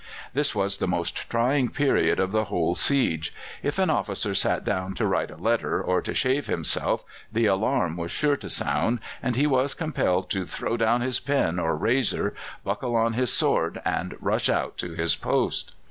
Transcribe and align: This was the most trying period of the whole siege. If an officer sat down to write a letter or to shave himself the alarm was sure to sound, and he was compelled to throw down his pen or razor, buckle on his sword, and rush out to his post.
This 0.33 0.55
was 0.55 0.79
the 0.79 0.87
most 0.87 1.29
trying 1.29 1.69
period 1.69 2.19
of 2.19 2.31
the 2.31 2.45
whole 2.45 2.73
siege. 2.73 3.31
If 3.61 3.77
an 3.77 3.91
officer 3.91 4.33
sat 4.33 4.63
down 4.65 4.95
to 4.95 5.05
write 5.05 5.29
a 5.29 5.35
letter 5.35 5.79
or 5.79 6.01
to 6.01 6.15
shave 6.15 6.47
himself 6.47 7.03
the 7.31 7.45
alarm 7.45 7.97
was 7.97 8.09
sure 8.09 8.35
to 8.37 8.49
sound, 8.49 8.97
and 9.21 9.35
he 9.35 9.45
was 9.45 9.75
compelled 9.75 10.31
to 10.31 10.47
throw 10.47 10.75
down 10.75 11.01
his 11.01 11.19
pen 11.19 11.59
or 11.59 11.77
razor, 11.77 12.33
buckle 12.63 12.95
on 12.95 13.13
his 13.13 13.31
sword, 13.31 13.79
and 13.85 14.15
rush 14.19 14.49
out 14.49 14.75
to 14.79 14.95
his 14.95 15.15
post. 15.15 15.73